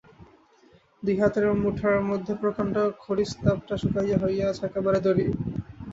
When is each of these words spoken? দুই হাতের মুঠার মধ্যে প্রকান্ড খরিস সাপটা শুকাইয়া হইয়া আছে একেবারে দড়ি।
দুই 1.03 1.15
হাতের 1.17 1.45
মুঠার 1.63 1.97
মধ্যে 2.09 2.33
প্রকান্ড 2.41 2.75
খরিস 2.99 3.29
সাপটা 3.35 3.75
শুকাইয়া 3.81 4.17
হইয়া 4.23 4.45
আছে 4.51 4.63
একেবারে 4.65 4.99
দড়ি। 5.05 5.25